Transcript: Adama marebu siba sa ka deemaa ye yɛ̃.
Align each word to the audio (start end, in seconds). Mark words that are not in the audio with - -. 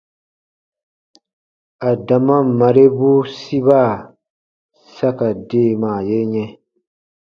Adama 1.91 2.37
marebu 2.57 3.11
siba 3.37 3.81
sa 4.93 5.09
ka 5.17 5.27
deemaa 5.49 5.99
ye 6.09 6.19
yɛ̃. 6.33 6.49